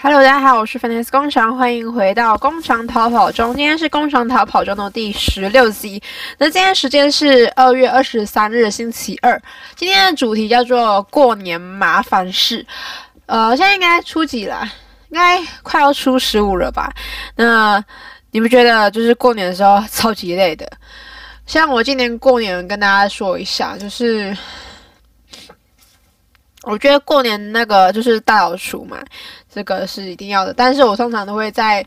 [0.00, 3.52] Hello，大家好，我是 Fantastic 工厂，欢迎回到工厂逃跑中。
[3.56, 6.00] 今天是工厂逃跑中的第十六集。
[6.38, 9.42] 那今天时间是二月二十三日星期二。
[9.74, 12.64] 今天的主题叫做过年麻烦事。
[13.26, 14.62] 呃，现在应该初几了？
[15.08, 16.92] 应该快要初十五了吧？
[17.34, 17.84] 那
[18.30, 20.70] 你们觉得就是过年的时候超级累的？
[21.44, 24.36] 像我今年过年跟大家说一下，就是。
[26.64, 28.98] 我觉得过年那个就是大扫除嘛，
[29.58, 30.54] 这个是一定要的。
[30.54, 31.84] 但是我通常都会在，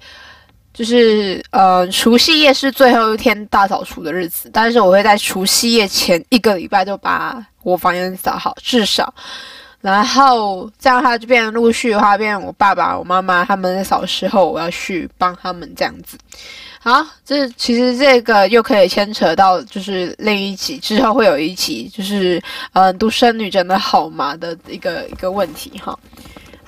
[0.73, 9.13] 就是呃除夕夜是最后一天大扫除的日子，但是我会在除夕夜前一个礼拜就把我房间扫好，至少，
[9.79, 16.17] 然后这样它就变成陆续的话，变成我爸爸、我妈妈他们在扫时候，我要去帮他们这样子。
[16.84, 22.41] 好，这其实这个又可以牵扯到，就是另一集之后会有一集，就是
[22.73, 25.95] 呃，独生女真的好吗的一个一个问题哈。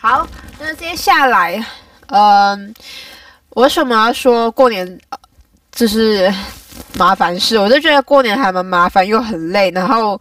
[0.06, 0.28] 好，
[0.60, 1.66] 那接下来，
[2.08, 2.76] 嗯、
[3.52, 5.00] 我为什么要说过年
[5.72, 6.30] 就是
[6.96, 7.58] 麻烦事？
[7.58, 10.20] 我就觉得过年还蛮麻烦，又很累，然后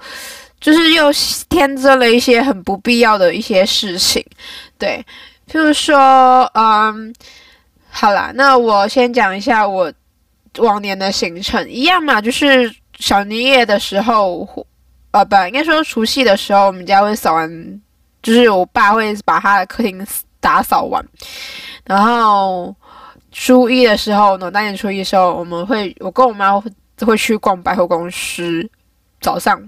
[0.60, 1.10] 就是又
[1.48, 4.24] 添增了一些很不必要的一些事情，
[4.78, 5.04] 对，
[5.50, 7.12] 譬如说，嗯。
[7.90, 9.92] 好啦，那我先讲一下我
[10.58, 14.48] 往年的行程，一样嘛，就是小年夜的时候，
[15.10, 17.80] 呃，不，应该说除夕的时候，我们家会扫完，
[18.22, 20.06] 就是我爸会把他的客厅
[20.40, 21.04] 打扫完，
[21.84, 22.74] 然后
[23.30, 26.70] 初一的时候呢，大年初一的时候，我们会，我跟我妈会
[27.00, 28.68] 会去逛百货公司，
[29.20, 29.60] 早上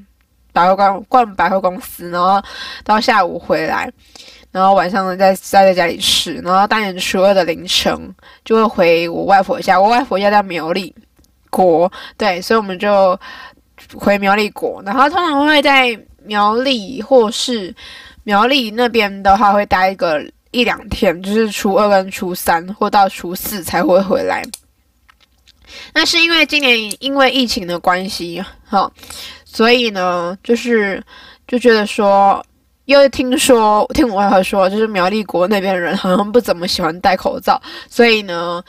[0.53, 2.43] 百货逛逛百货公司，然后
[2.85, 3.91] 到下午回来。
[4.53, 9.81] 然后晚上呢，再再在家里吃，然后大年初二的凌晨就会回我外婆家。
[9.81, 10.95] 我外婆家在苗栗
[11.51, 13.19] 国，对，所以我们就
[13.97, 14.81] 回苗栗国。
[14.87, 17.75] 然后通常会在苗栗或是
[18.25, 24.43] 苗栗那边的话，会待个一两天，就是初二跟初三，或到初四才会回来。
[25.93, 28.91] 那是因为今年因为疫情的关系，哈，
[29.45, 31.01] 所以呢，就是
[31.47, 32.45] 就觉得说。
[32.87, 37.59] 又听说听我外婆说，就是苗栗国那边人好像不怎么喜欢戴口罩，
[37.89, 38.63] 所以呢，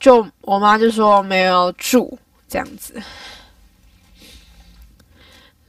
[0.00, 2.94] 就我妈就说没有住这样子，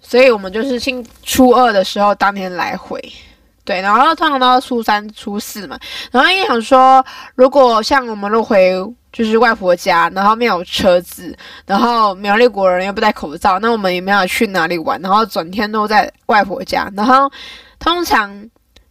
[0.02, 2.98] 所以我们就是庆初二的时候当天来回，
[3.70, 5.78] 对，然后通常到初三、初四嘛，
[6.12, 8.74] 然后也想说，如果像我们都回
[9.12, 17.32] 就是外婆家，然后没有车子，然后苗栗国人又不戴口罩，那我们也没有去哪里玩，然后整天都在外婆家，然后。
[17.82, 18.30] 通常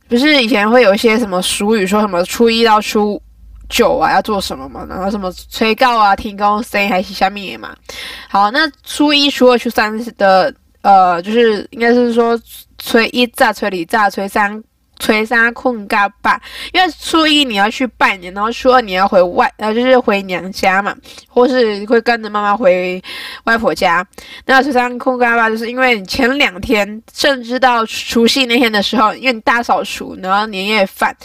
[0.08, 3.20] 不是以前会有一些什么俗语说什么初一到初
[3.68, 7.76] 九啊要做什么嘛，然后什么催告啊、停工、生还是下面嘛。
[8.30, 10.50] 好，那初一、初二、初三的
[10.80, 12.40] 呃，就是应该是说
[12.78, 14.64] 催一炸、催二炸、催三。
[14.98, 16.40] 催三困嘎巴，
[16.72, 20.94] 因为初一你要去拜年，然后初二你要回外，呃，就是回娘家嘛，
[21.28, 23.02] 或是会跟着妈妈回
[23.44, 24.06] 外婆家。
[24.46, 31.16] 那催三困嘎巴，就是因为你前两天，甚至到除夕那天的时候，因为你大扫除，然后年夜饭，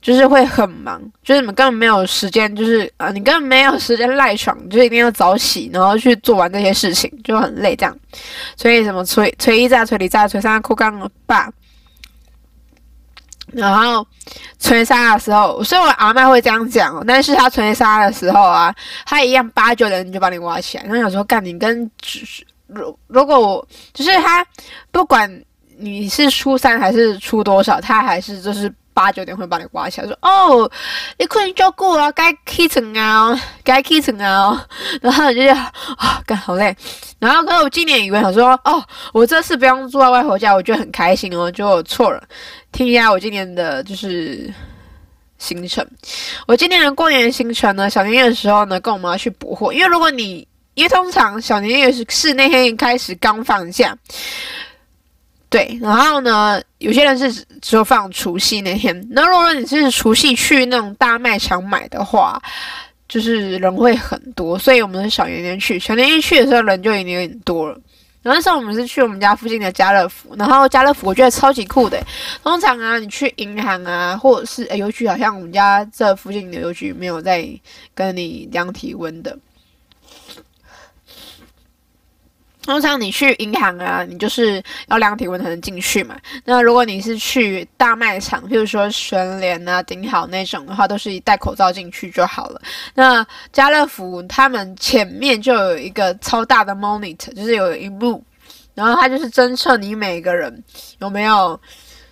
[0.00, 7.96] 就是会很忙，就是你们根本没有时间，就是啊、呃，你根本没有时间赖床，就一定要早起，然后去做完这些事情，就很累这样。
[8.56, 10.90] 所以什么催催一炸、催二炸、催三困嘎
[11.26, 11.50] 巴。
[13.52, 14.06] 然后
[14.58, 18.74] 锤杀的时候，虽然我阿嬷会这样讲，但是她锤杀的时候啊，
[19.06, 20.84] 她一样八九人就把你挖起来。
[20.84, 21.90] 然后有时候干你跟，
[22.66, 24.44] 如如果我就是他，
[24.90, 25.30] 不管
[25.78, 28.72] 你是出三还是出多少，他还是就是。
[28.94, 30.70] 八九点会把你刮起来，说哦，
[31.18, 34.66] 你快点照顾啊，该起床啊，该起床啊，
[35.00, 36.74] 然后你就啊，干好累。
[37.18, 42.22] 然后，可是我今年以为想说，哦，我这次不用住在外婆家，我觉得很开心哦，就错了。
[42.72, 44.52] 听一下我今年的就是
[45.38, 45.86] 行程，
[46.46, 53.96] 我今年的过年行程呢，小年夜的时候呢，跟我妈去补货，因为如果你，因为通常小年夜是是那天开始刚放假。
[55.52, 57.30] 对，然后呢，有些人是
[57.60, 59.06] 只有放除夕那天。
[59.10, 62.40] 那如果你是除夕去那种大卖场买的话，
[63.06, 65.78] 就是人会很多，所以我们是小年夜去。
[65.78, 67.78] 小年夜去的时候人就已经有点多了。
[68.22, 72.00] 然后那时候我们是去我们家附近的家乐福，然后家乐福我觉得超级酷的。
[72.42, 77.46] 通常啊，你去银行啊，或者是邮局，好像我们家这附近的邮局没有在
[77.94, 79.36] 跟你量体温的。
[82.62, 86.16] 通常你去银行啊，你就是要量体温才能进去嘛。
[86.44, 92.60] 那如果你是去大卖场，譬如说全联啊、顶好那种的话，都是戴口罩进去就好了。
[92.94, 98.24] 那家乐福他们前面就有一个超大的 monitor，就是有一幕，
[98.74, 100.62] 然后它就是侦测你每个人
[101.00, 101.60] 有没有，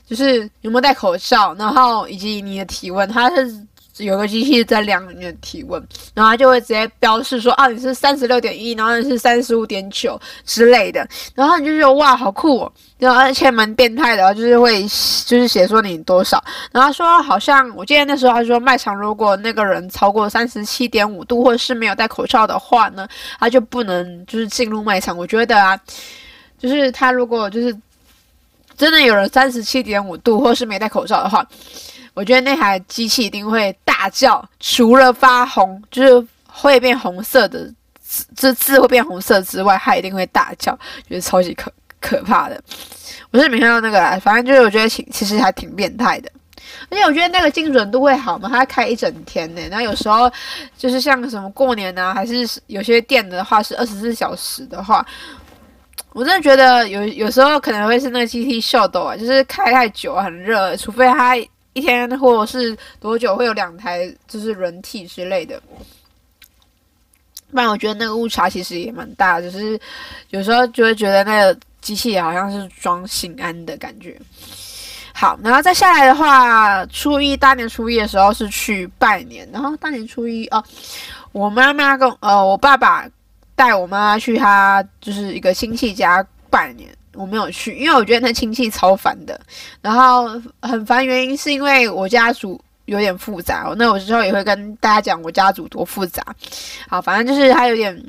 [0.06, 3.67] 就是有没有戴口罩，然后以及你的体温，它是
[4.00, 5.82] 有个机器在量你的体温，
[6.14, 16.43] 然后它就会直接标示说啊，你是三十六点一，然后你是三十五点九之类的，然后你就觉得哇，好酷哦，然后而且蛮变态的，就是会就是写说你多少，
[16.73, 23.06] 然后说好像我记得那时候他说卖场如果那个人超过三十七点五度或是没有戴口罩的话呢，
[23.38, 25.17] 他就不能就是进入卖场。
[25.17, 25.79] 我觉得啊，
[26.58, 27.76] 就是他如果就是
[28.76, 31.47] 真的有人三十七点五度或是没戴口罩的话。
[32.15, 40.73] 我觉得那台机器一定会大叫，除了发红，就是会变红色的字，这字会变红色之外，它一定会大叫，
[41.09, 42.61] 觉得超级可可怕的。
[43.31, 46.31] 我是没看到那个， 反正就是我觉得其其实还挺变态的，
[46.91, 49.62] 而且我觉得那个精准度会好嘛，它开一整天呢。
[49.71, 50.31] 然后有时候
[50.77, 55.07] 就是像什么过年啊，还是有些店的话是二十四小时的话，
[56.12, 61.37] 我真的觉得有有时候可能会是那个机器秀逗啊，就是开太久很热，除非它。
[61.72, 65.61] 一天或者是多久会有两台就是轮替之类的，
[67.50, 69.78] 不然我觉得那个误差其实也蛮大，只是
[70.31, 74.20] 有时候就会觉得那个机器好像是装心安的感觉。
[75.12, 80.64] 好，然后再下来的话，初一大年初一的时候是去拜年，然后大年初一哦，
[81.32, 83.06] 我妈妈跟呃我爸爸
[83.55, 86.88] 带我妈妈去他就是一个亲戚家拜年。
[87.15, 89.41] 我没有去，因为我觉得那亲戚超烦的。
[89.81, 90.29] 然后
[90.62, 93.73] 很烦，原因是因为我家族有点复杂。
[93.77, 96.25] 那我之后也会跟大家讲我家族多复杂。
[96.89, 98.01] 好，反正就是他有点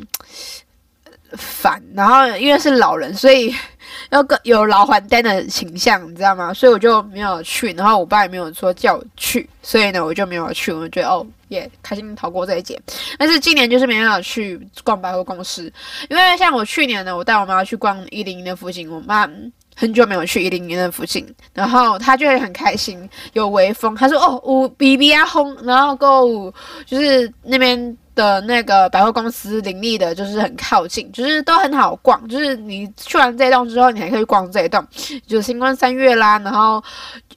[1.37, 1.81] 烦。
[1.93, 3.53] 然后因为是老人，所以
[4.11, 6.53] 要个有老还单的倾向，你知道吗？
[6.53, 7.71] 所以我就没有去。
[7.73, 10.71] 然后我爸也没有说叫我去，所以呢，我就没有去。
[10.71, 11.25] 我就觉得哦。
[11.51, 12.81] 也、开心逃过这一劫，
[13.17, 15.69] 但是今年就是没办法去逛百货公司，
[16.09, 19.29] 因为像我去年呢，我带我妈去逛一零一的附近，我妈
[19.75, 26.53] 很久没有去一零一的附近，然后她就会很开心，有微风，她说哦，我 B B 啊轰，然后购物
[26.85, 34.85] 就是那边的那个百货公司林立的，就是很靠近，就是都很好逛，就是你去完这一栋之后，你还可以逛这一栋，
[35.25, 36.83] 就是新光三月啦，然后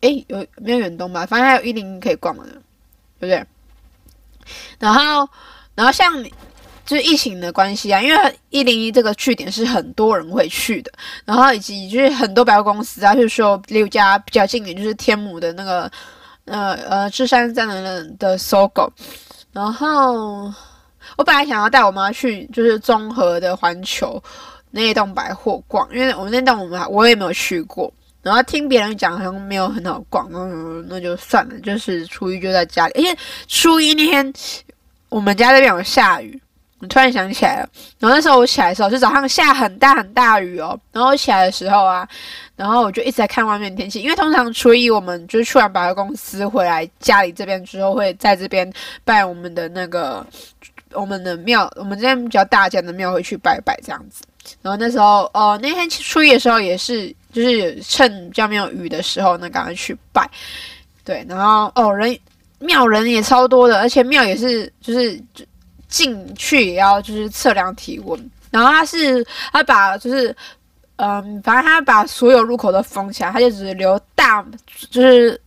[0.00, 1.24] 诶，有没有远东吧？
[1.26, 2.44] 反正还有一零一可以逛嘛，
[3.20, 3.44] 对不对？
[4.78, 5.28] 然后，
[5.74, 6.22] 然后像
[6.84, 10.92] 就是疫情的关系啊，因为一零一这个据点是很多人会去的，
[11.24, 15.90] 然后以及就是很多百货公司啊，就是说离家比较近点，就是天母的那个
[16.46, 18.90] 呃呃芝山站的的 SOGO。
[19.54, 20.52] 然后
[21.16, 24.22] 我本来想要带我妈去，就是综合的环球
[24.70, 27.90] 那一栋百货逛，因为我们那栋我们我也没有去过。
[28.20, 32.94] 然后听别人讲好像没有很好逛，嗯，那就算了，就是初一就在家里。
[32.94, 34.32] 而且初一那天
[35.10, 36.40] 我们家那边有下雨，
[36.84, 37.68] 我突然想起来了。
[37.98, 40.78] 然后那时候我起来的时候就早上下很大很大雨哦。
[40.92, 42.06] 然后我起来的时候啊，
[42.54, 48.70] 然后我就一直在看外面天气，因为通常初一我们就是去完百货公司回来家里这边之后，会在这边
[49.04, 50.24] 拜我们的那个
[50.92, 54.22] 我们的庙，我们这边比较大间的庙会去拜拜这样子。
[54.60, 57.14] 然后那时候哦，那天初一的时候也是。
[57.34, 60.30] 就是趁比较没有雨的时候，那赶快去拜，
[61.02, 62.16] 对，然后哦人
[62.60, 65.20] 庙人也超多的，而且庙也是就是
[65.94, 70.34] 进去也要就是测量体温，然后他是他把就是
[70.96, 74.44] 嗯，反正他把所有入口都封起来，他就只留大
[74.90, 75.40] 就是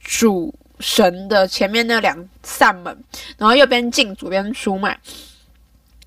[0.00, 2.96] 主神的前面那两扇门，
[3.36, 4.94] 然后右边进左边出嘛，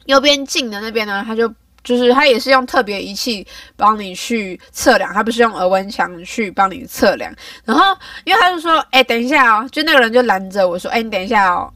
[0.05, 1.53] 右边进的那边呢，他就。
[1.83, 3.43] 就是他也是用特别仪器
[3.75, 7.33] 帮你去测量，他不是用额温枪去帮你测量。
[7.65, 11.73] 然后，因为他就说：“哎、等一下哦。”就那个人就拦着我说：“哎、你等一下哦，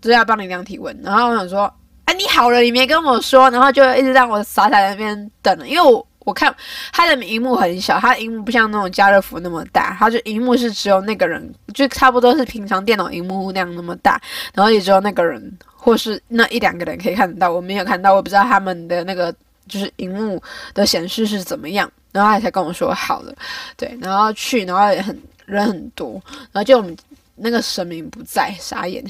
[0.00, 1.72] 就是要帮你量体温。”然后我想说
[2.06, 6.54] ：“哎、你好了，你没跟我说。”然后就一直让我傻傻在那边等，因为我我看
[6.92, 14.20] 他的荧幕很小，他荧幕不像那种家乐福那么大，他就荧幕是只有那个人，就差不多是平常电脑荧幕那样那么大，
[14.54, 15.58] 然后也只有那个人。
[15.80, 19.32] 或是那一两个人可以看得到，我没有看到，我不知道他们的那个
[19.68, 20.42] 就是荧幕
[20.74, 23.32] 的显示是怎么样，然后他才跟我说好了，
[23.76, 26.20] 对，然后去，然后也很人很多，
[26.52, 26.94] 然后就我们
[27.36, 29.02] 那个神明不在，傻眼。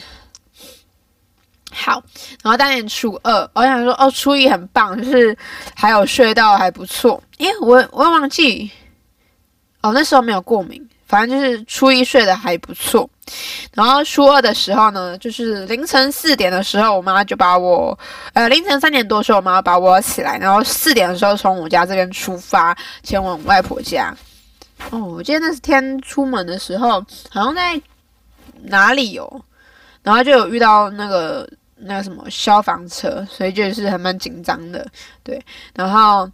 [1.71, 2.03] 好，
[2.43, 5.37] 然后大年初二，我想说哦，初一很棒，就是
[5.75, 8.71] 还有睡到还不错，因为我我忘记，
[9.83, 10.87] 哦，那时候没有过敏。
[11.07, 13.09] 反正就是初一睡得还不错，
[13.73, 17.99] 然后初二的时候呢，就是凌晨四点的时候，我妈就把我，
[18.35, 24.15] 呃，凌晨三点多时候，我妈把我起来，然后四点的时候从我家这边出发前往外婆家。
[24.91, 27.81] 哦，我记得那天出门的时候，好像在
[28.65, 29.43] 哪里有，
[30.09, 31.47] 然后就有遇到那个
[31.77, 34.87] 那个什么消防车，所以就是还蛮紧张的，
[35.23, 35.38] 对，
[35.75, 36.31] 然后，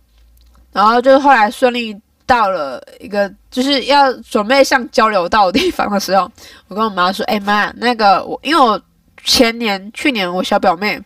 [0.72, 2.00] 然后就后来顺利。
[2.26, 6.22] 到了一个就是要准备上交流道的地方的时候，
[6.68, 8.80] 我跟我妈说：“哎、妈，那个我因为我
[9.24, 10.98] 前年去年我小表妹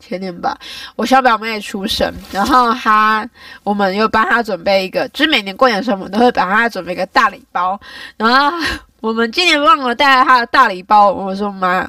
[0.00, 0.58] 前年吧，
[0.96, 3.24] 我小表妹出生，然后她
[3.62, 7.80] 我们又帮她准备一个，就是每年过年的时候我们都会帮她准备一个大礼包，
[8.16, 8.58] 然后
[9.00, 11.88] 我们今年忘了带她的大礼包，我说妈，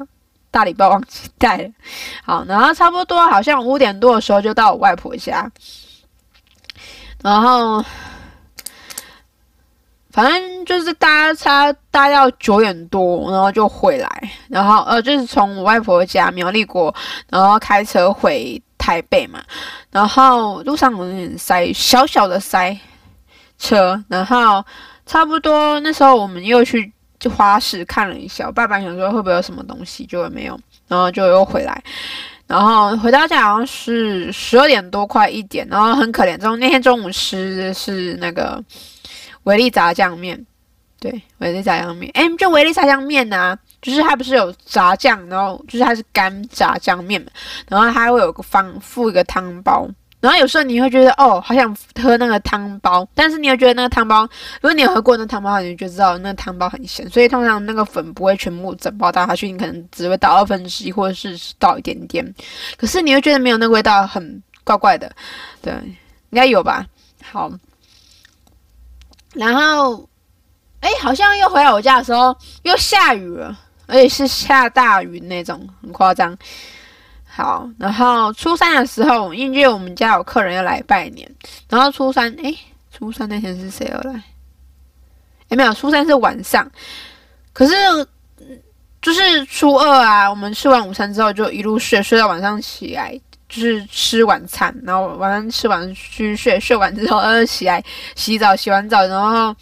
[0.56, 1.70] 大礼包忘记带了。
[2.24, 5.50] 好，然后差不多好像五点多的时候就到我外婆家，
[7.22, 7.84] 然后。”
[10.16, 14.08] 反正就是搭车搭到九点多，然后就回来，
[14.48, 16.94] 然后呃，就是从我外婆家苗栗国，
[17.28, 19.42] 然后开车回台北嘛，
[19.90, 22.74] 然后路上有点塞，小小的塞
[23.58, 24.64] 车，然后
[25.04, 30.58] 差不多那时候我们又去就花市看了一下，我爸爸想说会不会有什么东西，就没有，
[30.88, 31.82] 然后就又回来，
[32.46, 38.62] 然后回到家好像是十二点多快一点，然后很可怜，中那天中午吃的是那个。
[39.46, 40.44] 维力炸酱面，
[40.98, 47.24] 对，维力炸酱面，哎，就维力炸酱面呐，就是它不是有炸酱，然后就是它是干炸酱面，
[47.68, 49.88] 然后它会有个放附一个汤包，
[50.26, 54.22] 然后有时候你会觉得哦，好想喝那个汤包，但是你又觉得那个汤包，
[54.60, 62.34] 如果你有喝过那汤包，你就知道那个汤包很咸，所以通常那个粉不会全部整包倒下去，你可能只会倒二分之一或者是倒一点点，
[62.76, 65.08] 可是你又觉得没有那个味道，很怪怪的，
[65.62, 65.72] 对，
[66.30, 66.84] 应该有吧？
[67.22, 67.48] 好。
[69.32, 70.08] 然后，
[70.80, 73.56] 哎，好像又回来我家的时候又下雨了，
[73.86, 76.36] 而且是下大雨那种，很夸张。
[77.36, 81.30] 好，然后初三的时候，因为我们家有客人要来拜年，
[81.68, 82.54] 然后初三，哎，
[82.90, 84.22] 初三那天是谁要来？
[85.50, 86.66] 哎，没有，初三是晚上。
[87.52, 87.74] 可是，
[89.02, 93.20] 就是初二啊，我们吃完午餐之后就一路睡，睡到晚上起来。
[93.48, 97.80] 就是吃晚餐，然后晚上吃完去睡，睡完之后又起来
[98.16, 99.54] 洗澡，洗完澡然后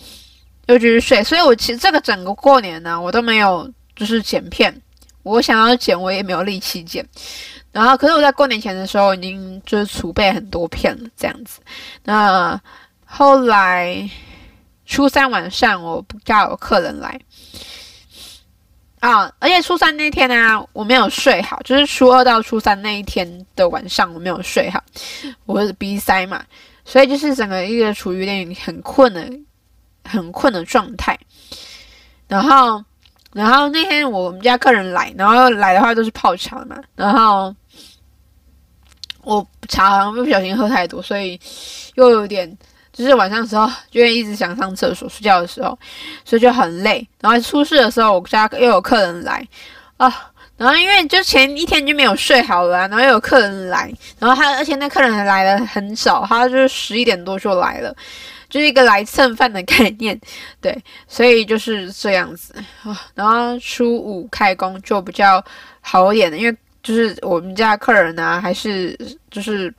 [0.69, 1.23] 又继续睡。
[1.23, 4.75] 所以我其实这个整个过年呢，我都没有就是剪片，
[5.25, 7.05] 我想要剪我也没有力气剪。
[7.73, 11.59] 然后可是我在过年前的时候已经就是储备很多片了，这样子。
[12.05, 12.61] 那
[13.05, 14.09] 后来
[14.87, 17.21] 初三晚上我家有客人来。
[19.01, 19.31] 啊！
[19.39, 24.83] 而且初三那天呢、我没有睡好，就是初二到初三那一天的晚上我没有睡好，
[25.45, 26.43] 我是鼻塞嘛，
[26.87, 29.31] 所以就是整个一个处于有点很困的、
[30.05, 31.19] 很困的状态。
[32.27, 32.83] 然后，
[33.35, 37.55] 然后那天我们家客人来，然后来的话都是泡茶嘛，然后
[39.23, 41.39] 我茶好像不小心喝太多，所以
[41.97, 42.57] 又有点。
[42.97, 45.77] 就是晚上的时候，就会一直想上厕所，睡觉的时候，
[46.25, 47.05] 所以就很累。
[47.21, 49.45] 然后出事的时候，我家又有客人来
[49.97, 57.93] 啊，然后因为就前一天就没有睡好了，然后又有客人来，然后他而且那客人来的很少，他就是十一点多就来了，
[58.55, 60.17] 就是一个来蹭饭的概念，
[60.63, 63.03] 对，所以就是这样子啊。
[63.13, 65.45] 然后初五开工就比较
[65.81, 68.97] 好一点的，因为就是我们家客人啊，还是
[69.29, 69.75] 就是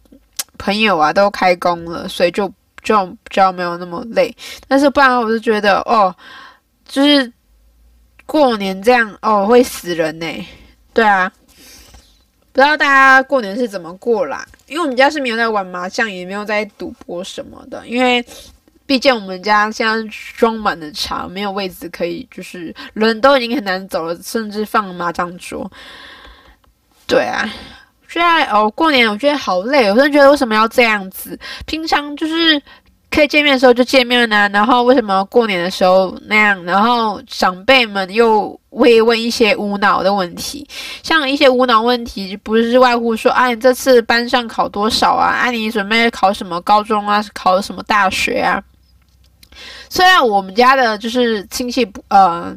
[0.58, 2.54] 朋友啊都开工了，所以就。
[2.84, 4.32] 就比较没有那么累，
[4.68, 6.16] 但是不然我就觉得哦，
[6.88, 7.34] 就是
[8.28, 10.48] 过年这样哦会死人呢。
[10.94, 11.28] 对啊，
[12.54, 14.46] 不知道大家过年是怎么过啦？
[14.68, 17.88] 因为我们家是没有在玩麻将，也没有在赌博什么的。
[17.88, 18.24] 因为
[18.86, 25.70] 毕竟我们家现在装满了茶，没有位置可以，就是人都已经很难走了，甚至放麻将桌。
[27.08, 27.50] 对啊。
[28.08, 31.38] 现在哦，过年我觉得好累，我真的觉得为什么要这样子？
[31.66, 32.62] 平常就是
[33.12, 36.64] 可以见面的时候就见面呢，然后为什么过年的时候那样？
[36.64, 40.66] 然后长辈们又会问一些无脑的问题，
[41.04, 45.28] 像一些无脑问题，不是外乎说，啊，你这次班上考多少啊？
[45.28, 47.22] 啊，你准备考什么高中啊？
[47.34, 48.64] 考什么大学啊？
[49.96, 52.54] 虽然我们家的就是亲戚不呃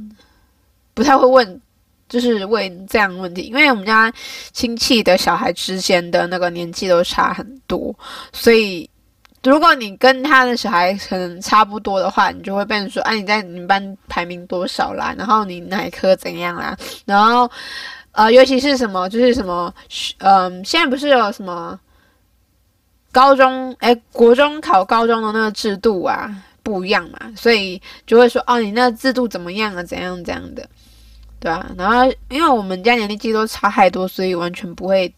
[0.93, 1.61] 不太会问。
[2.11, 4.11] 就是问这样的问题，因为我们家
[4.51, 7.95] 亲戚的小孩之间的那个年纪都差很多，
[8.33, 8.89] 所以
[9.43, 15.15] 如果你跟他的小孩可能差不多的话，你就会被人说，哎、你在你们班排名多少啦？
[15.19, 16.75] 然后你哪一科怎样啦？
[17.05, 17.51] 然后
[18.13, 19.71] 呃，尤其是什么，就是什么，
[20.21, 21.79] 嗯、呃，现在不是有什么
[23.13, 26.35] 高中，哎，国中考高中的那个制度啊
[26.69, 29.83] 不一样嘛，所以就会说，哦，你那制度怎么样啊？
[29.83, 30.69] 怎样怎样的？
[31.41, 35.13] 对啊，然后因为我们家年龄其实都差太多，所以完全不会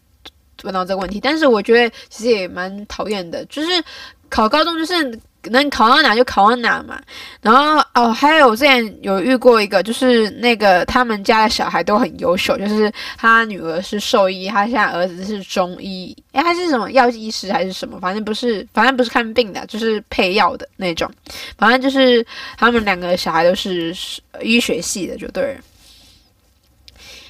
[0.63, 1.19] 问到这个问题。
[1.19, 3.83] 但是我觉得其实也蛮讨厌的，就是
[4.29, 7.01] 考高中就是能考到哪就考到哪嘛。
[7.41, 17.99] 然后哦，还有我之前有遇过一个，就是那个他们家的小孩都很优秀，就是他女儿是兽医，他现在儿子是中医，诶，他是什么药剂师还是什么？
[17.99, 21.11] 反正不是，反正不是看病的，就是配药的那种。
[21.57, 22.25] 反正就是
[22.57, 23.95] 他们两个小孩都是
[24.41, 25.57] 医学系的，就对。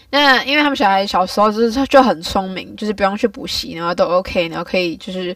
[0.09, 5.33] 那因为他们小孩小时候就是就很聪明，就是不用去补习，然后都 OK，然后可以就是。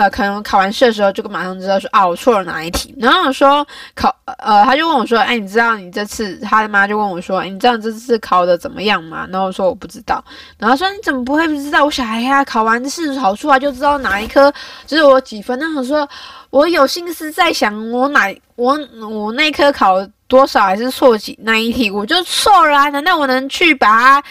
[0.00, 2.94] 呃，可能考完试的时候就马上知道说啊，我错了哪一题。
[2.98, 9.26] 然后我说考，呃，他就问我说，哎，你知道你这次他的妈就问我说，你知道你这次考的怎么样吗？
[9.30, 10.24] 然后我说我不知道。
[10.56, 11.84] 然后说你怎么不会不知道？
[11.84, 14.50] 我小孩呀，考完试考出来就知道哪一科
[14.86, 15.58] 就是我几分。
[15.58, 16.08] 那我说
[16.48, 22.88] 我有心思在想我哪我我那科考多少还是错几那一题，我就错了啊？
[22.88, 24.22] 难道我能去把它？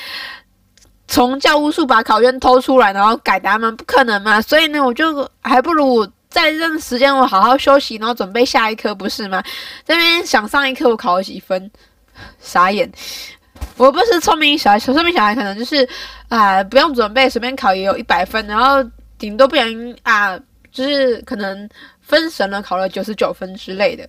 [1.10, 3.72] 从教务处把考卷偷出来，然后改答案吗？
[3.76, 4.40] 不可能嘛！
[4.40, 9.44] 所以呢，我就还不如我在这段时间我好好休息，然后准备下一科，不是吗？
[9.84, 11.72] 这边想上一科我考了几分，
[12.40, 12.90] 傻眼！
[13.76, 15.88] 我不是聪明小孩，聪明小孩可能就是
[16.28, 18.88] 啊、不用准备，随便考也有一百分，然后
[19.18, 20.40] 顶多不小心啊，
[20.72, 21.68] 就是可能
[22.02, 24.08] 分神了，考了九十九分之类的。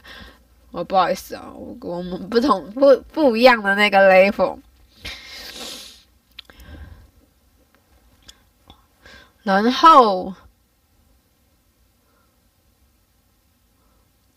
[0.70, 4.58] 我不好意思啊，我我们不同不不一样的那个 level。
[9.42, 10.32] 然后，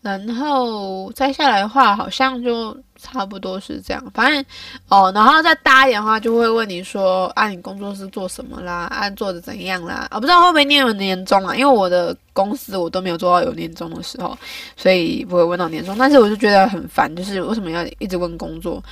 [0.00, 4.02] 然后再下来的话，好像就差不多是这样。
[4.14, 4.44] 反正
[4.88, 8.86] 哦，然后再搭一点的话，就会问你说：“啊，你工作是做什么啦？
[8.90, 11.54] 啊，做的怎样啦？”啊，不知道会不会念有年终啊？
[11.54, 14.36] 因为我的公司我都没有做到有年终的时候，
[14.76, 15.96] 所以不会问到年终。
[15.98, 18.82] 但是我就觉得很烦，就是为什么要一直问工作？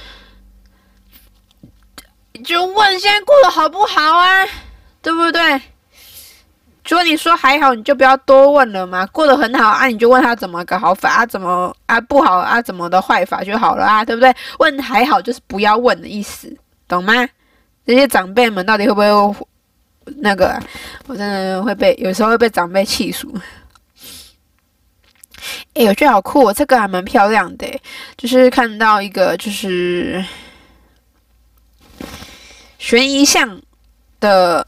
[2.44, 4.46] 就问现在过得好不好啊？
[5.02, 5.60] 对不对？
[6.88, 9.06] 如果你说还好，你就不要多问了嘛。
[9.06, 14.34] 过得很好啊，你就问他怎么个好法啊，怎么啊不好啊，怎么的坏法就好了啊，对不对？
[14.58, 16.52] 问还好就是不要问的意思，
[16.88, 17.14] 懂吗？
[17.86, 19.06] 这些长辈们到底会不会
[20.16, 20.60] 那个啊？
[21.06, 23.26] 我真的会被有时候会被长辈气死。
[25.74, 27.80] 哎，我觉得好酷哦，这个还蛮漂亮的，
[28.16, 30.24] 就是看到一个就是
[32.78, 33.62] 悬疑像
[34.18, 34.66] 的。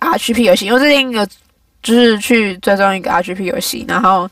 [0.00, 1.26] RGP 游戏，因为最近有
[1.82, 4.28] 就是去追踪一个 RGP 游戏，然后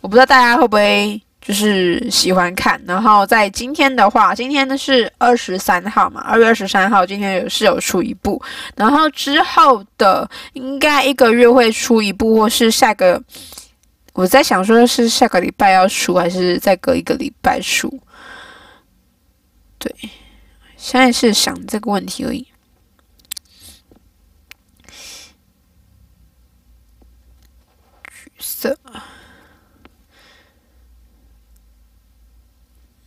[0.00, 2.80] 我不知道大家会不会就是喜欢看。
[2.86, 8.40] 然后在今天的话，今天呢是二十三号嘛，二月二十三号，今天有是有出一部，
[8.74, 13.22] 然后之后的应该一个月会出一部，或是下个，
[14.12, 17.92] 我在想说是下个礼拜要出，还是再隔一个礼拜出？
[19.78, 19.94] 对，
[20.76, 22.46] 现在是想这个问题而已。
[28.58, 28.78] 色，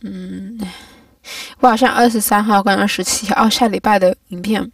[0.02, 0.56] 嗯，
[1.58, 4.70] 我好像二十三号跟二十七号，哦，下礼拜的影片。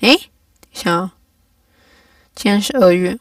[0.00, 0.30] 诶，
[0.72, 1.10] 想，
[2.34, 3.18] 今天是二月，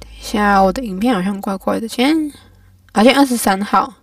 [0.00, 2.32] 等一下，我的影片好像怪怪的，今天，
[2.92, 3.94] 好像二十三号。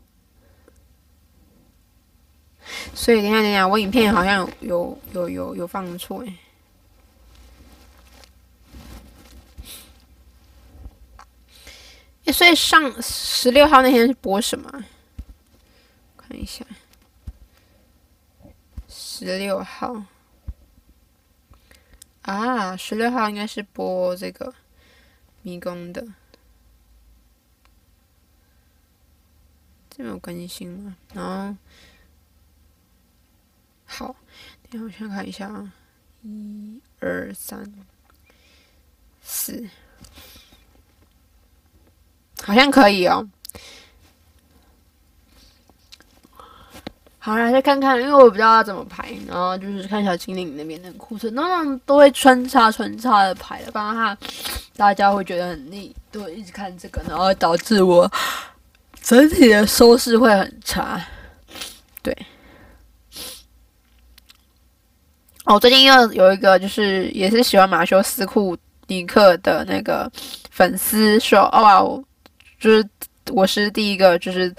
[2.93, 6.25] 所以等下等下，我影片好像有有有有，放错
[12.23, 14.83] 诶，所以上十六号那天是播什么？
[16.17, 16.65] 看一下，
[18.89, 20.03] 十六号
[22.23, 24.53] 啊，十六号应该是播这个
[25.43, 26.05] 迷宫的，
[29.89, 30.95] 这没有更新吗？
[31.13, 31.55] 然后。
[34.83, 35.71] 我先看一下啊，
[36.23, 37.63] 一、二、三、
[39.21, 39.67] 四，
[42.43, 43.27] 好像可以哦。
[47.17, 54.17] 好，了再看看，因为我不知道要怎么排，然后就是看小精灵那边的库存，那种都会穿插穿插的排的，不然的话
[54.75, 58.11] 大家会觉得很腻，都一直看这个，然后导致我
[59.01, 61.03] 整体的收视会很差，
[62.03, 62.15] 对。
[65.45, 70.11] 哦，最近又有一个就是也是喜欢马修斯库尼克的那个
[70.49, 72.03] 粉丝说，哦，
[72.59, 72.83] 就是
[73.31, 74.53] 我是第一个就是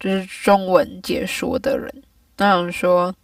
[0.00, 1.88] 就是中文解说的人，
[2.36, 3.14] 那想说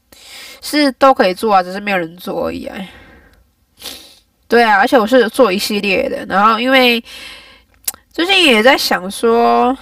[0.63, 2.77] 是都可以做啊，只是没有人做而已啊。
[4.47, 7.03] 对啊，而且我是做一系列的，然后因为
[8.13, 9.77] 最近也在想说。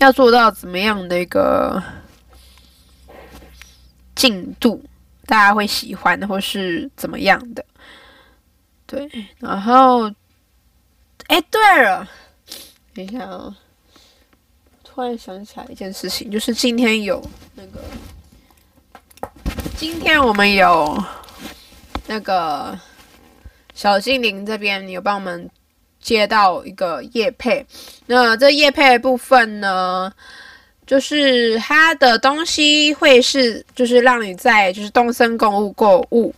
[0.00, 1.82] 要做到怎么样的一个
[4.14, 4.82] 进度，
[5.26, 7.64] 大家会喜欢或是怎么样的？
[8.86, 9.08] 对，
[9.38, 10.10] 然后，
[11.26, 12.08] 哎，对了，
[12.94, 13.54] 等一下哦，
[14.82, 17.22] 突然想起来一件事情，就是今天有
[17.54, 17.84] 那个，
[19.76, 20.98] 今天我们有
[22.06, 22.76] 那个
[23.74, 25.48] 小精灵这边有帮我们
[26.00, 27.64] 接到一个业配，
[28.06, 30.12] 那这业配部分呢，
[30.86, 36.34] 就是它的东西会是，就是让你在就是东森购物购物。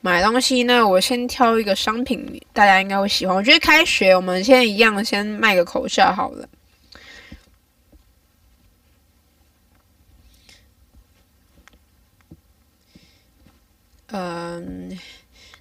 [0.00, 3.36] 买东西呢，我先挑一个商品，大家应该会喜欢。
[3.36, 6.48] 我觉得开学，我们现在一样先卖个口罩好了。
[14.08, 14.98] 嗯，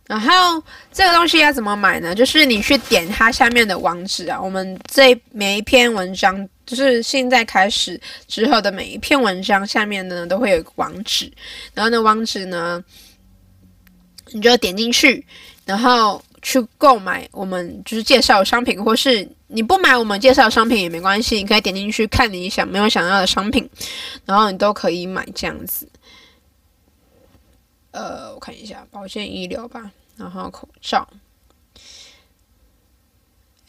[0.08, 2.14] 然后这个东西要怎么买呢？
[2.14, 4.42] 就是你去点它下面的网址啊。
[4.42, 11.32] 我们这每一篇文章，就是现在开始之后的每一篇文章下面呢，都会有个网址。
[11.74, 12.84] 然后呢，网址呢。
[14.34, 15.26] 你就点进去，
[15.66, 23.70] 然后去购买我们就是介绍商品，或是你不买我们介绍商品也没关系，你可以点进去看你想没有想要的商品，
[24.26, 25.86] 然后你都可以买这样子。
[27.92, 31.08] 呃，我看一下保健医疗吧，然后口罩，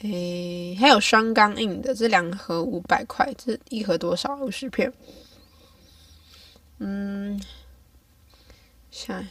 [0.02, 4.34] 诶，还有双钢印的，这两盒五百块，这一盒多少？
[4.36, 4.92] 五十片。
[6.78, 7.40] 嗯，
[8.90, 9.24] 下。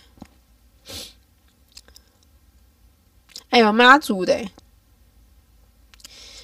[3.50, 4.34] 还有妈祖的，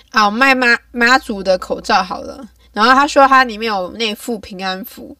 [0.10, 2.50] 啊，我卖妈妈祖的口罩好了。
[2.74, 5.16] 然后他说他里面有内附平安符，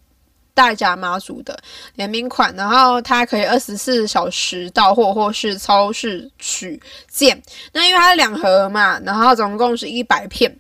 [0.58, 1.56] 大甲妈祖的
[1.94, 2.52] 联名款。
[2.56, 7.40] 然后它可以二十四小时到货，或是超市取件。
[7.72, 10.54] 那因为它两盒嘛，然后总共是一百片。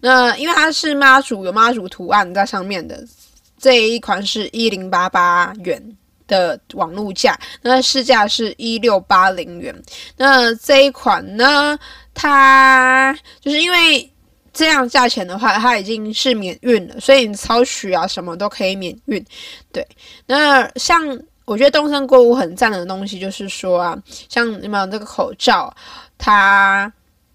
[0.00, 3.02] 那因为它是妈祖，有妈祖图案在上面的，
[3.58, 5.96] 这一款是一零八八元。
[6.28, 9.72] 的网络价，那市价是一六八零元。
[10.16, 11.78] 那这一款呢，
[12.14, 14.12] 它就是因为
[14.56, 19.22] 这样价钱的话，它已经是免运了，所以你超取啊什么都可以免运。
[19.70, 19.86] 对，
[20.26, 21.02] 那像
[21.44, 23.96] 我觉得东森购物很赞的东西，就是说啊，
[24.28, 25.72] 像你们这个口罩，
[26.16, 26.90] 它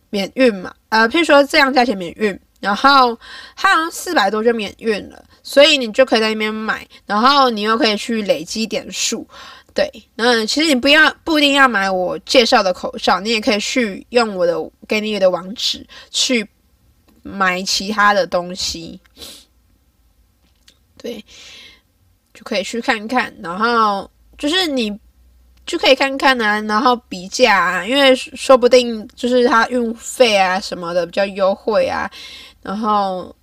[0.09, 2.37] 免运嘛，呃，譬如说这样价钱免运。
[2.61, 3.17] 然后
[3.55, 9.27] 它好像四百多就免运了，所以你就可以在那边买，然后你又可以去累积点数，
[9.73, 9.91] 对。
[10.13, 14.55] 那其实你不要不一定要买我介绍的口罩，你也可以去用我的
[14.87, 16.47] 给你的网址去
[17.23, 18.99] 买其他的东西，
[20.97, 21.23] 对，
[22.33, 24.97] 就可以去看看，然后就是你
[25.65, 32.09] 就可以看看啊，然后比价啊，因为说不定就是它运费啊什么的比较优惠啊。
[32.61, 33.35] 然后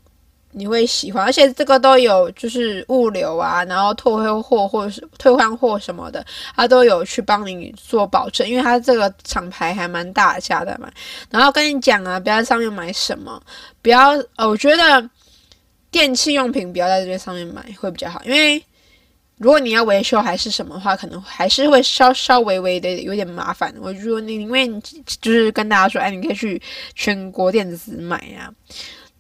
[0.58, 6.24] 你会喜欢，而且这个都有就是物流啊，然后退回货或者是退换货什么的，
[6.56, 10.90] 它都有去帮你做保证，因为它这个厂牌还蛮大家的嘛。
[11.30, 13.40] 然后跟你讲啊，不要在上面买什么，
[13.80, 15.10] 不要，呃，我觉得
[15.90, 18.62] 电器用品不要在这边上面买会比较好，因为
[19.38, 23.72] 如果你要维修还是什么的话，可能还是会稍稍微微的有点麻烦。
[23.80, 24.68] 我如果你因为
[25.20, 26.60] 就是跟大家说，哎，你可以去
[26.96, 28.52] 全国电子买呀、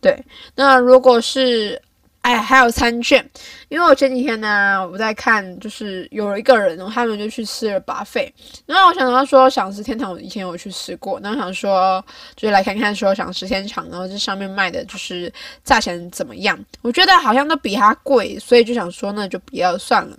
[0.00, 1.80] 对，那如果是，
[2.20, 3.26] 哎，还有餐券，
[3.68, 8.32] 因为我前几天呢，我在看，就是有一个人，他们就去吃了巴菲
[8.66, 12.04] 然后我想到说，想吃天堂，我以前有去吃过，然后想说，
[12.36, 15.32] 就是来看看说想吃天堂，然后这上面卖的就是
[15.64, 16.58] 价钱怎么样？
[16.82, 20.16] 我觉得好像都比它贵，所以就想说，那就不要算了。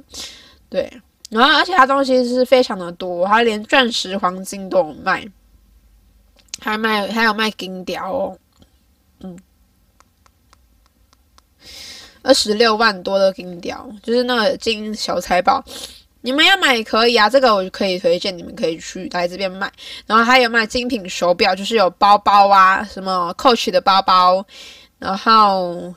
[0.67, 0.91] 对，
[1.29, 5.25] 然后而且它东西是非常的多，它连钻石、黄金都有卖，
[6.59, 8.37] 还卖还有卖金条哦，
[9.21, 9.37] 嗯。
[12.21, 15.63] 二十六万多的金雕，就是那个金小财宝，
[16.21, 19.71] 你们要买也可以啊，这个我就可以推荐，你们可以去来这边买。
[20.05, 24.45] 然后还有卖精品手表，就是有包包啊，什么 Coach 的包包，
[24.97, 25.93] 然后，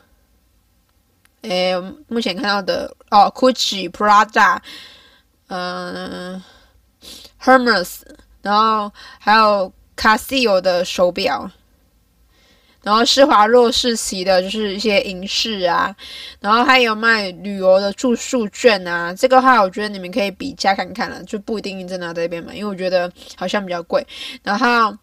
[1.43, 1.75] 诶，
[2.07, 4.59] 目前看到的哦，Gucci、Prada，
[5.49, 6.41] 嗯
[7.43, 8.03] ，Hermes，
[8.43, 11.51] 然后还有 Casio 的手表。
[12.83, 15.95] 然后施华洛世奇的，就是一些银饰啊，
[16.41, 24.05] 然后还有卖旅游的住宿券啊，这个话我觉得你们可以比价看看了，就不一定真的在这边买，因为我觉得好像比较贵。
[24.43, 24.97] 然后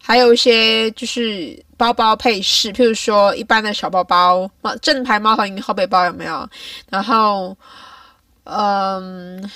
[0.00, 6.48] 还有一些就是包包配饰，譬如说一般的小包包，正牌猫头鹰后背包有没有？
[6.88, 7.56] 然后，
[8.44, 9.50] 嗯，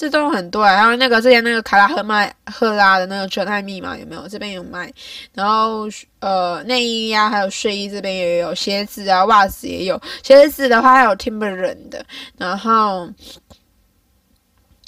[0.00, 4.26] 这都很多啊，还有那个之前那个卡拉赫麦赫拉的那个纯爱密码有没有？
[4.28, 4.90] 这边有卖。
[5.34, 5.86] 然后
[6.20, 10.00] 呃内衣呀、啊，还有睡衣这边也有，鞋子啊袜子也有。
[10.22, 12.02] 鞋子的话还有 Timberland 的。
[12.38, 13.10] 然后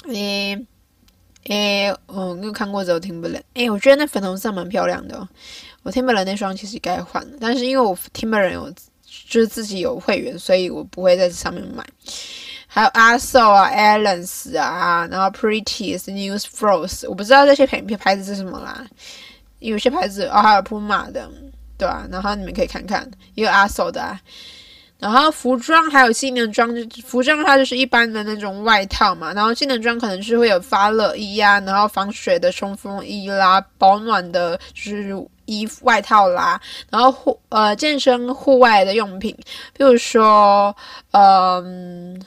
[0.09, 0.59] 诶
[1.44, 3.42] 诶，我没有看过这个 Timberland。
[3.53, 5.29] 诶，我觉得那粉红色蛮漂亮的哦。
[5.83, 8.72] 我 Timberland 那双其实该换了，但是因为我 Timberland 有
[9.29, 11.85] 就是自己有会员，所以我不会在这上面买。
[12.74, 18.82] 还有阿寿啊，Allen's 啊，然后 Pretty's News Frost，我不知道这些品牌牌子是什么啦。
[19.58, 21.30] 有些牌子哦，还有 Puma 的，
[21.76, 24.18] 对吧、然后你们可以看看，也有阿寿的、啊。
[24.98, 26.70] 然后服装还有纪念装，
[27.04, 29.35] 服装的话就是一般的那种外套嘛。
[29.35, 36.58] 然后纪念装可能是会有发热衣啊，然后防水的冲锋衣啦，保暖的就是衣服外套啦。
[36.88, 39.37] 然后户呃健身户外的用品，
[39.76, 40.74] 比如说
[41.11, 42.18] 嗯。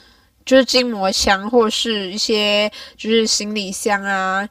[0.46, 4.48] 就是筋膜枪，或是一些就是行李箱啊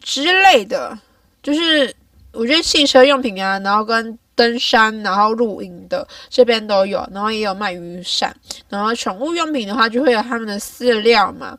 [0.00, 0.98] 之类的，
[1.42, 1.94] 就是
[2.32, 8.34] 我觉得汽车用品啊，然后跟登山，然后露营的这边都有，然后也有卖雨伞，
[8.70, 11.58] 然后宠物用品的话就会有他们的饲料嘛，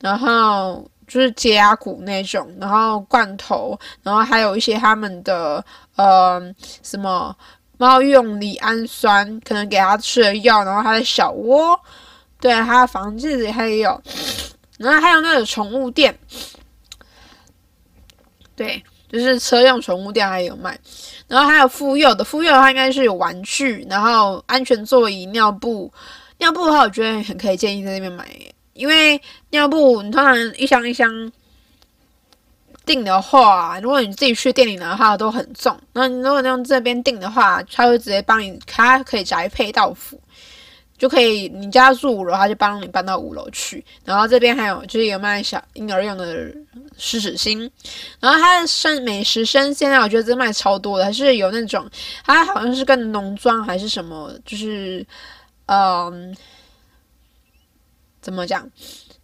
[0.00, 6.42] 然后就是鸡鸭骨那种，然后罐头，然后还有一些他们的呃
[6.82, 7.32] 什么
[7.78, 11.78] 猫用锂氨酸，可能给它吃的药，然后它的小窝。
[12.38, 14.00] 对，还有房子里还有，
[14.78, 16.16] 然后还有那个宠物店，
[18.54, 20.78] 对，就是车用宠物店还有卖，
[21.26, 25.90] 然后还有妇幼的，妇幼的话应该是有玩具，然后安全座椅、尿布，
[26.38, 28.28] 尿布的话我觉得很可以建议在那边买，
[28.74, 29.20] 因为
[29.50, 31.32] 尿布你通常一箱一箱
[32.84, 40.20] 订的话，如果你自己去店里拿的话都很重，那你如果用这边订的话，他会直接帮你，他可以宅配到府。
[40.98, 43.84] 就可以，你家住五楼，他就帮你搬到五楼去。
[44.04, 46.52] 然后这边还有就是有卖小婴儿用的
[46.96, 47.70] 湿纸巾，
[48.20, 51.88] 然后它的生美食生鲜啊，我觉得这卖超多的，还是有那种，
[52.24, 55.06] 它好像是跟农庄还是什么，就是
[55.66, 56.36] 嗯，
[58.20, 58.70] 怎么讲，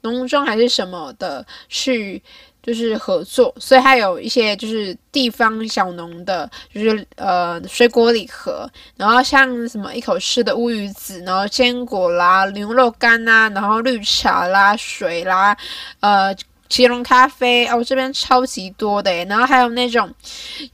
[0.02, 2.22] 农庄还是什么的去。
[2.62, 15.56] 就是合作，所以还有一些就是地方小农的，就是呃水果礼盒，然后像什么一口吃的乌鱼子，然后坚果啦、牛肉干呐，然后绿茶啦、水啦，
[15.98, 16.32] 呃
[16.68, 20.08] 奇隆咖啡哦，这边超级多的，然后还有那种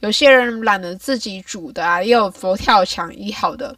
[0.01, 3.75] 有些人懒得自己煮的啊，也有佛跳墙一好的，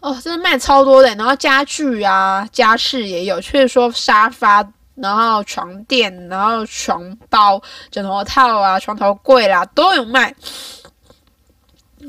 [0.00, 4.62] 哦，真的卖超多的，然后家具啊、家饰也有，就是说沙发。
[4.94, 10.34] 然后床垫，然后床包、枕头套啊、床头柜啦都有卖。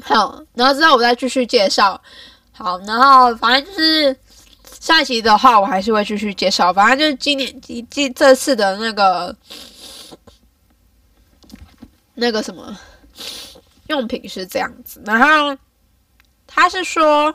[0.04, 2.00] 好，然后之后我再继续介绍。
[2.52, 4.18] 好，然后反正就是
[4.80, 6.72] 下一期的话，我还是会继续介绍。
[6.74, 9.36] 反正就是今年今今这次的那个
[12.14, 12.78] 那个什么
[13.88, 15.02] 用品是这样子。
[15.06, 15.58] 然后
[16.48, 17.34] 他是说。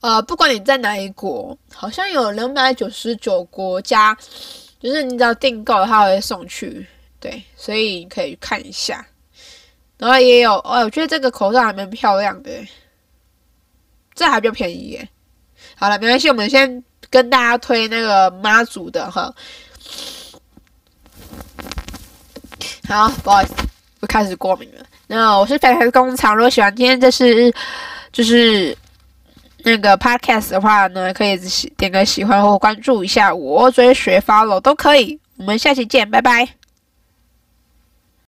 [0.00, 4.16] 呃，不管你在哪一国，好像有两百九十九国家，
[4.80, 6.86] 就是你只要订购，它会送去。
[7.18, 9.06] 对，所以你可以看一下。
[9.98, 12.50] 然后也有，哦，我觉得这个口罩还蛮漂亮的，
[14.14, 15.06] 这还比较便宜耶。
[15.74, 19.30] 好了，没关系，我们先跟大家推那个妈祖的哈。
[22.88, 23.54] 好，不好意思，
[24.00, 24.82] 我开始过敏了。
[25.06, 27.54] 那我是肥肥工厂，如果喜欢今天这是
[28.12, 28.74] 就是。
[29.64, 31.38] 那个 podcast 的话呢，可以
[31.76, 35.18] 点个喜欢或关注一下我，追随 follow 都可以。
[35.36, 36.59] 我们下期见，拜拜。